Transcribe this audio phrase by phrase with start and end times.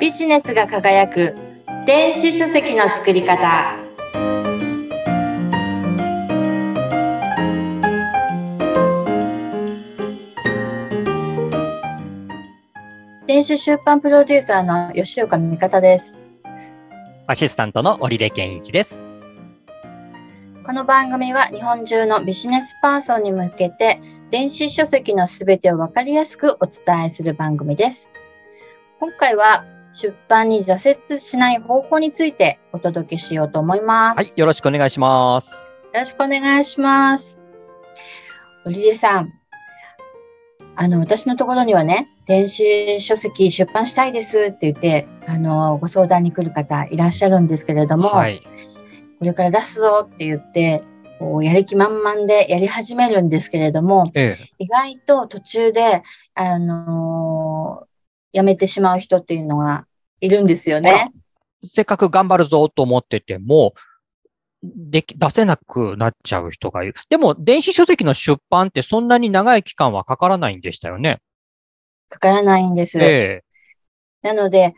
[0.00, 1.34] ビジネスが輝く
[1.84, 3.76] 電子書籍の作り方
[13.26, 16.24] 電子出版プロデューサーの吉岡美方です
[17.26, 19.06] アシスタントの織出健一です。
[20.66, 28.10] この番組は日本中のビジネスパーソンに向けて電子書籍のすべてをわかりやすくお伝えする番組です。
[28.98, 34.18] 今回は出版に挫折しない方法についてお届けしようと思います。
[34.18, 35.82] はい、よろしくお願いします。
[35.92, 37.38] よろしくお願いします。
[38.64, 39.32] 織出さん、
[40.76, 48.40] あの、私のところにはね、電子書籍出版したいですって言って、あの、ご相談に来る方いらっしゃるんですけれども、はい。
[49.18, 50.84] これから出すぞって言って、
[51.18, 54.50] こうやる気満々でやり始めるんですけれども、ええ。
[54.58, 56.02] 意外と途中で、
[56.34, 57.49] あのー
[58.32, 59.86] やめてしまう人っていうのが
[60.20, 61.10] いるんですよね。
[61.62, 63.74] せっかく頑張るぞと思ってても、
[64.62, 66.94] でき、出せなくなっちゃう人がいる。
[67.08, 71.20] でも、電子書籍の出版ってそんなに長い期間はかからないんでしたよね。
[72.08, 72.98] かからないんです。
[73.00, 73.42] え
[74.22, 74.74] なので、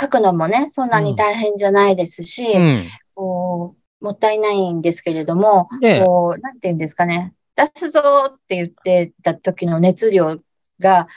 [0.00, 2.58] 書くのもね、そんなに大変じゃないですし、え。
[2.58, 2.88] うん。
[3.14, 10.38] こうもったいないんですけれども、ねえこう、なんていうんですかね、出すぞって言ってた時の熱量
[10.78, 11.08] が、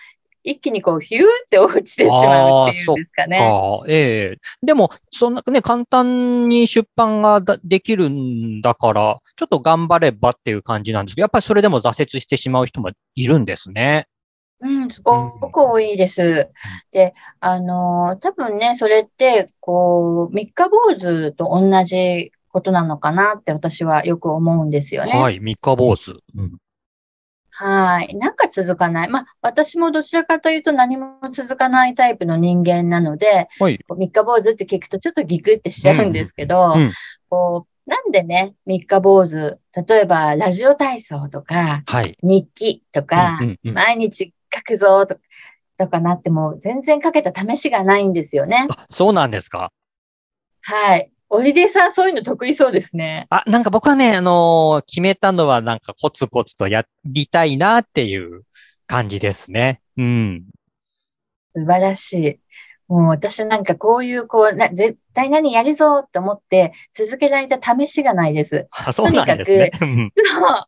[0.50, 3.38] 一気にこう、ヒューって落ちてしまうっていうんですかね。
[3.40, 4.66] ああ、ええ。
[4.66, 14.08] でも、そんなね、簡単に出版がだできるんだから、ちょっと頑張ればっていう感じなんですけど、やっぱりそれでも挫折してしまう人もいるんですね。
[14.62, 16.50] うん、すごく多いです。
[16.92, 25.14] で、あのー多分ね、それって、こう、三日坊主と同じことなのかなって私はよく思うんですよね。
[25.14, 26.20] はい、三日坊主。
[26.36, 26.58] うん
[27.62, 28.16] はい。
[28.16, 29.10] なんか続かない。
[29.10, 33.78] まあ、私もどちらかというと何も続かないタイプの人間なので、はい。
[33.90, 36.94] 三日坊主って聞くとちょっとギクってしちゃうんですけど、うん
[37.30, 42.18] こう、なんでね、三日坊主、例えばラジオ体操とか、はい。
[42.24, 45.22] 日記とか、うんうんうん毎日書くぞとか、
[45.78, 48.68] とかなっても全然書けた試しがないんですよね。
[48.70, 49.74] あ、そうなんですか。
[50.62, 51.12] はい。
[51.32, 53.28] オリデさんそういうの得意そうですね。
[53.30, 58.44] あ、なんか僕はね、あのー決めたのはなんかコツコツとやりたいなっていう
[58.88, 59.82] 感じですね。
[59.98, 60.44] うん。
[61.56, 62.40] 素晴らしい。
[62.88, 68.68] もう私なんかこういう、こう、な、絶対何やるぞって思って続けられた試しがないです。
[68.72, 69.72] あそうなんですね。
[69.80, 70.66] うんそう。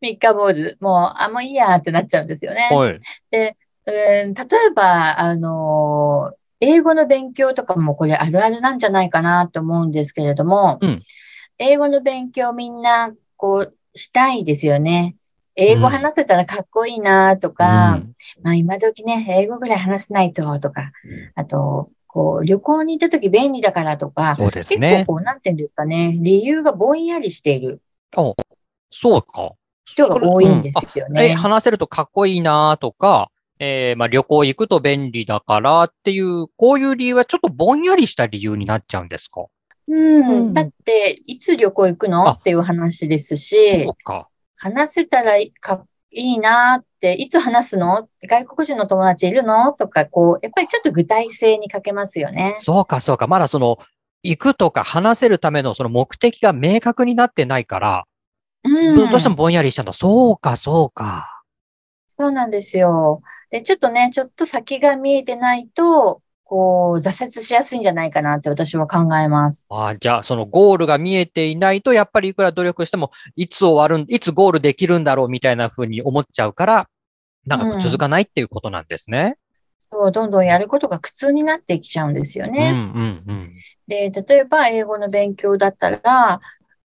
[0.00, 0.76] 三日坊主。
[0.80, 2.68] もう、あ、もういいやってなっちゃうんですよね。
[2.72, 2.98] はい。
[3.30, 3.56] で、
[3.86, 11.02] うん例えば、あのー英語の勉強とかもこれあるあるなんじゃないかなと思うんですけれども、うん
[11.62, 15.16] 英語の勉強みんな、こう、したいですよね。
[15.56, 20.90] 英語話せたらかっこいいなとか、うんまあ今時ね、英語ぐらい話せないととか、
[21.34, 25.16] あと、こう、旅行に行った時便利だからとか、そうです結ね構。
[25.16, 27.82] こう、なんていうんですかね、理由がぼんやりしている
[28.90, 29.52] そうか。
[29.84, 31.34] 人が多いんですようん。
[31.36, 33.30] 話せるとかっこいいなとか、
[33.62, 39.44] えーまあ旅行行くと便利だからっていう、こういう理由はちょっとぼんやりした理由になっちゃうんですか？
[39.86, 40.54] うん。
[40.54, 42.26] だって、いつ旅行行くの？
[42.26, 44.28] あっていう話ですしそ、うか。
[44.56, 48.08] 話せたらいいかいいなって、いつ話すの？
[48.26, 49.72] 外国人の友達いるの？
[49.74, 52.56] とか、こう、やっぱりちょっと具体性に欠けますよね。
[52.62, 53.26] そうか、そうか。
[53.26, 53.78] まだその、
[54.22, 58.04] 行くとか話せるためのその目的が明確になってないから、
[58.64, 58.96] うん。
[58.96, 59.92] どどうしてもぼんやりしたの。
[59.92, 61.42] そうか、そうか。
[62.18, 63.22] そうなんですよ。
[63.50, 69.66] で、ちょっとね、ちょっと先が見えてないと、こう、挫折しやすいんじゃないかなって私は考えます。
[69.70, 76.88] ああ、じゃあ、そのゴールが見えていないと、やっぱりいくら努力しても、いつ終わるん、いつゴールできるんだろうみたいな風に思っちゃうから、
[77.46, 79.36] なんか続かないっていうことなんですね。
[79.90, 82.70] そう、どんどんやることが苦痛になってきちゃうんですようん、ね。
[82.70, 83.54] うん、うん。
[83.88, 86.40] で、例えば英語の勉強だったら、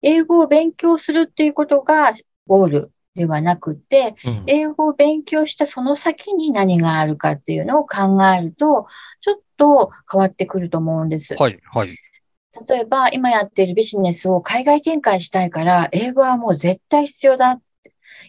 [0.03, 2.13] 英語を勉強するっていうことが
[2.47, 8.87] ゴールではなくて、うん英語を勉強したその先に何があるかっていうのを考えると、
[9.21, 11.35] ちょっと変わってくると思うんです。
[11.39, 11.99] はい、はい。
[12.69, 17.61] 例えば、今やっているビジネスを海外展開したいから、英語はもう絶対必要だ。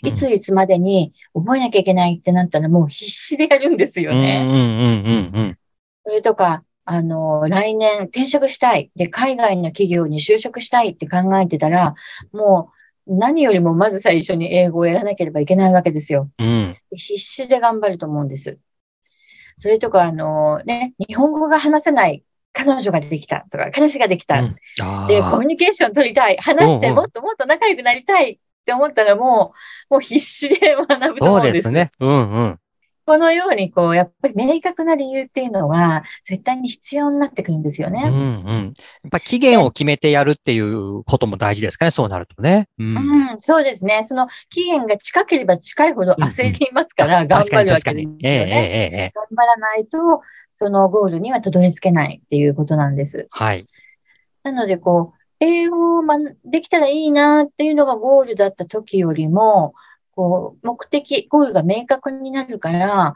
[0.03, 4.41] いついつまでに覚えなきゃいけないってなったらもう必死でやるんですよね。
[4.43, 5.57] うん、うん、うん。
[6.05, 8.91] それとか、あの、来年転職したい。
[8.95, 11.95] で、海外の企業に就職したいって考えてたら、
[12.33, 16.29] もう何よりもまず最初に英語をやらなければいけないわけですよ。
[16.39, 16.77] うん。
[16.91, 18.59] 必死で頑張ると思うんです。
[19.57, 24.41] それとか、あのね、日本語が話せない彼女ができたとか、彼氏ができた。
[24.41, 26.37] うんあで、コあミュニケーション取りたい。
[26.37, 29.53] 話してもっともっと仲良くなりたいって思ったらも
[29.89, 31.49] う、もう必死で学ぶとそ思うんです。
[31.49, 31.91] うですね。
[31.99, 32.59] うんうん。
[33.05, 38.03] このように、こう、やっぱり明確な理由っていうのは、絶対に必要になってくるんですよね。
[38.05, 38.73] うんうん。
[39.03, 42.67] やっぱ期限を決めてやるっていうことも大事ですかね、そうなるとね。
[42.77, 42.97] うん。
[42.97, 44.03] うん、そうですね。
[44.05, 48.17] その期限が近ければ近いほど焦りますから、頑張確かに確かるわけですよに。
[48.23, 48.49] ええええね。
[48.93, 49.11] ええ。
[49.15, 50.21] 頑張らないと、
[50.53, 53.27] そのゴールにはたどり着けないっていうことなんです。
[53.31, 53.65] はい。
[54.43, 59.73] なので、こう、英語を学できたらいいなっていうのがゴールだった時よりも、
[60.21, 63.15] こう、目的、ゴールが明確になるから、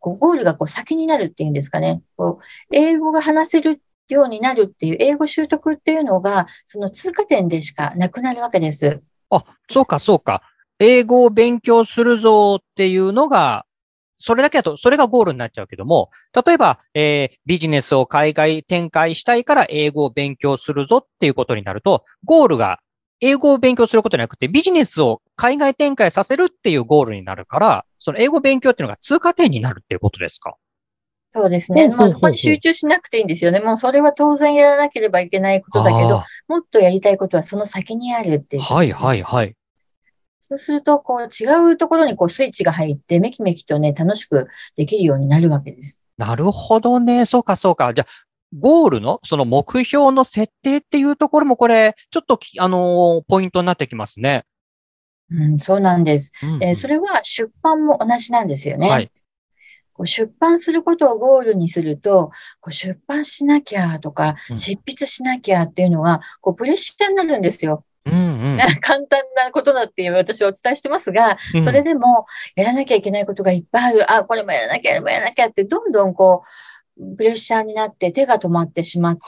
[0.00, 2.02] こうゴールがこう先になるっていうんですかね。
[2.16, 9.00] こう、英語が話せるようになるっていう、英語習得っていうのが、その通過点でしかなくなるわけです。
[9.30, 10.42] あ、そうか、そうか。
[10.80, 13.64] 英語を勉強するぞっていうのが、
[14.18, 16.10] それだけだと、それがゴールになっちゃうけども、
[16.44, 22.80] 例えば、えービジネスを海外展開したいから英語を勉強するぞっていうことになると、ゴールが
[23.20, 30.56] 英語を勉強することじゃなくて、ビジネスを海外展開させるっていうゴールになるから、その英語勉強っていうのが通過点になるっていうことですか？
[31.34, 31.88] そうですね。
[31.88, 33.60] まあ、そこに集中しなくていいんですよね。
[33.60, 38.62] もうそれは当然やらなければいけないことだけど、あもっとやりたいことはその先にあるっていう。
[38.62, 39.54] ーはい、はい、はい。
[40.40, 44.46] そうすると、こう、違うところにこう、スイッチが入って、めきめきとね、楽しく
[44.76, 46.06] できるようになるわけです。
[46.18, 47.26] なるほどね。
[47.26, 47.92] そうか、そうか。
[47.92, 48.10] じゃあ、
[48.56, 54.44] ゴールの、その目標の設定っていうところも、これ、ちょっとき、あのーポイントになってきますね。
[55.30, 56.32] うん、そうなんです。
[56.42, 58.88] うんえーそれは出版も同じなんですよね。
[58.88, 59.10] はい。
[59.92, 62.30] こう出版することをゴールにすると、
[62.60, 67.84] こう出版しなきゃとかう、ん執筆しなきゃっていうのが、こう、プレッシャーになるんですよ。
[68.04, 68.16] うんう
[68.56, 68.58] ん。
[68.82, 74.12] 簡単なことだっていう私はお伝えしてますが、うんそれでも、やらなきゃいけないことがいっぱいある。
[74.12, 76.42] あ、これもやらなきゃ、あれもやらなきゃって、どんどんこ
[76.98, 79.20] う、プレッシャーになって手が止まってしまって、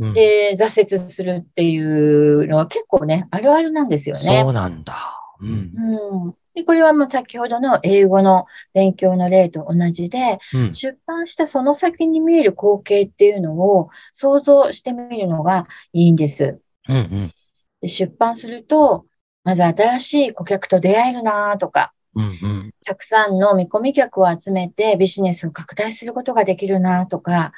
[0.00, 4.50] うんで、挫折するっていうのは結構ね、あるあるなんですよねそ。
[4.50, 5.15] うなんだ。
[5.40, 5.72] うん。
[5.76, 6.34] うん。
[6.54, 10.74] で、これはもう先ほどの英語の勉強の例と同じで、うん。
[10.74, 16.60] 出版したその先に見える光景っていうのを想像してみるのがいいんです。
[16.88, 17.34] うんうん。
[17.80, 19.06] で出版すると、
[19.44, 22.70] まず新しい顧客と出会えるなとか、うんうん。
[22.84, 27.52] たくさんの見込み客を集めてビジネスを拡大することができるなとか、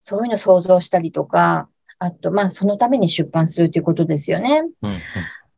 [0.00, 1.68] そういうのを想像したりとか、
[1.98, 4.64] あと、まあ、そのために出版するということですよね。
[4.82, 4.98] うん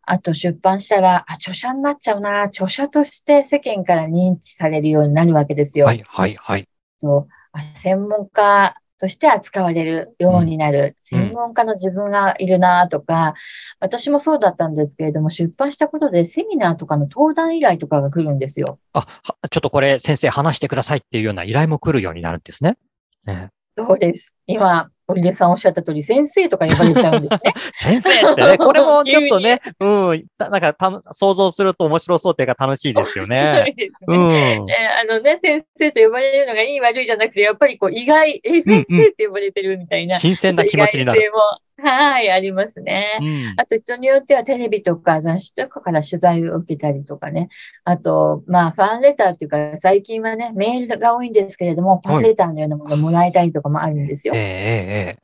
[0.07, 5.87] あと、出版したら、あ、著者になっちゃうな、著者として世間から認知されるようになるわけですよ。
[5.87, 6.69] はいはいはい。
[7.01, 10.79] とあ専門家として扱われるようになる。
[10.79, 13.35] うん専門家の自分がいるなとか、
[13.79, 18.81] 私もそうだったんですけれども、出版したことでセミナーとかの登壇依頼とかが来るんですよ。
[18.95, 22.79] あ、はちょっとこれ先生話してくださいっていうような依頼も来るようになるんですね。
[23.27, 24.35] ねそうです。
[24.47, 27.53] 今、堀出さんおっしゃった通り、先生とか呼ばれちゃうんですね。
[27.73, 33.37] 先生ってね、これも ちょっとね、うん、たなんかたの想像すると面白そうっていうか楽しいですよね。
[33.37, 34.33] 面白いですうん。
[34.33, 40.19] ねえあのね、先生と呼ばれるのがいい悪いじゃなくて、やっぱりこう意外、え、先生って呼ばれてるみたいな。
[40.19, 41.21] 新鮮な気持ちになる。
[41.33, 41.39] も、
[41.77, 43.19] はい、ありますね。
[43.21, 43.55] うん。
[43.57, 47.49] あと人によってはテレビとか雑誌とかから取材を受けたりとかね。
[47.85, 54.35] あと、まあ、ファンレターっていうか、最近はね、メールが多いんですけれども、ファンレターのようなものをもらえたりとかもあるんですよ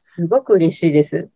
[0.00, 1.30] すごく嬉しいです。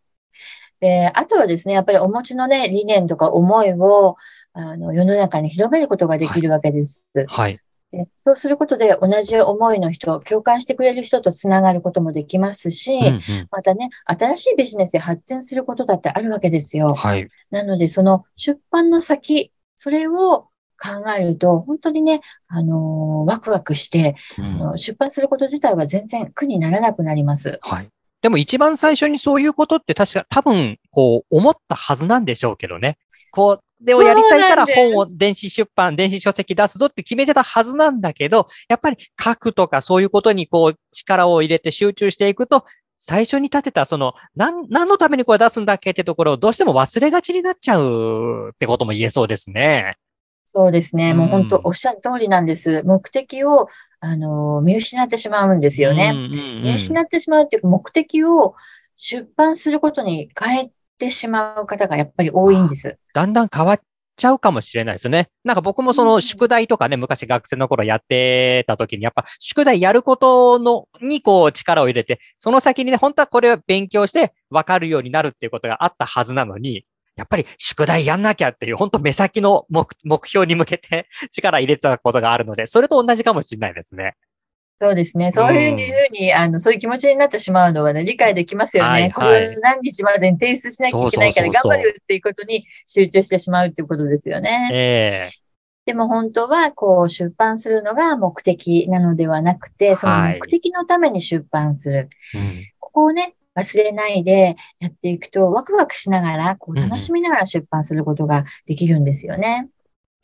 [0.80, 4.16] で、あとはですね、やっぱりお持ちのね、理念とか思いを、
[4.52, 7.10] あの、世の中に広めることができるわけです。
[7.16, 7.60] ええはい。
[7.94, 13.48] でそうすることで同じ思いの人、共感してくれる人とつながることもできますし、うんうん。
[13.50, 16.94] またね、新しいビジネスへ発展することだってあるわけですよ。
[16.94, 17.28] はい。
[17.50, 20.48] なので、その出版の先、それを
[20.78, 24.42] 考えると、本当にね、あのーワクワクして、う
[24.74, 27.58] ん出版すること自体は全然苦にならなくなります。
[27.62, 27.88] はい。
[28.22, 32.96] でも一番最初にそういうことって確か多分、こう、思ったはずなんでしょうけどね。
[33.30, 42.64] こう、でをやりたいから本を電子出版、電子書籍出すぞって決めてたはずなんだけど、やっぱり書くとかそういうことにこう力を入れて集中していくと、
[42.98, 49.96] 最初に立てたその、何、何のためにこれ出すんだっけってところをどうしても忘れがちになっちゃうってことも言えそうですね。
[50.46, 51.14] そうですね。
[51.14, 52.82] もう本うん当おっしゃる通りなんです。
[52.84, 53.68] 目的を、
[54.00, 56.10] あのー見失ってしまうんですよね。
[56.14, 58.54] うんうんうん見失ってしまうっていうか、目的を
[58.96, 62.98] 出版することに変えてしまう方がやっぱり多いんです。
[63.14, 63.80] だんだん変わっ
[64.16, 65.28] ちゃうかもしれないですよね。
[65.44, 76.84] なんか僕もその宿題とかね、昔学生の頃やってた時に、やっぱ宿題やることの、にこう力を入れて、その先にね、本当はこれを勉強して分かるようになるっていうことがあったはずなのに、
[77.16, 84.14] やっぱり宿題やんなきゃっていう、本当目先の目目標に向けて力入れてたことがあるので、それと同じかもしれないですね。
[84.84, 85.32] そうですね。
[85.32, 85.76] そういうふう
[86.12, 88.90] に、あの、そういう気持ちになってしまうのはね、理解できますよね。
[88.90, 94.68] はいはいこれ何日までに提出しなきゃいけないから頑張るっていうことに集中してしまうっていうことですよね。
[94.72, 95.44] ええ
[95.86, 102.08] でも本当はこう出版するのが目的なのではなくて、その目的のために出版する。
[102.34, 109.68] うん、ここをね、忘れないでやっていくと、ワクワクしながら、こう楽しみながら出版することができるんですよね。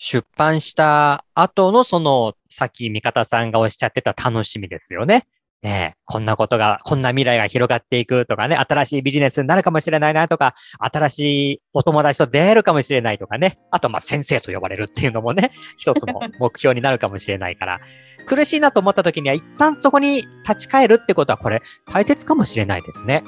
[0.02, 5.26] 出版した後のその、さっき味方さんがおっしゃってた楽しみですよね。
[5.62, 11.18] ねこんなことが、こんな未来が広がっていくとかね、新しいビジネスになるかもしれないなとか、新し
[11.52, 17.80] いお友達と出会えるかもしれないとかね、あとまあ先生と呼ばれるっていうのもね、 一つの目標になるかもしれないから、
[18.26, 21.60] 苦しいなと思った時には一旦そこに立ち返るってことはこれ
[21.92, 23.22] 大切かもしれないですね。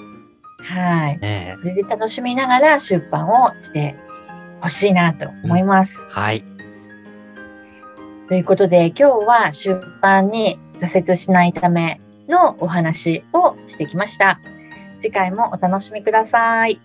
[0.62, 1.18] はい。
[1.18, 3.94] ね、それで楽しみながら出版をして
[4.62, 6.00] ほしいなと思います。
[6.00, 6.51] うん、はい。
[8.32, 14.40] ということで、今日は出版に挫折しないためのお話をしてきました。
[15.02, 16.80] 次回もお楽しみください。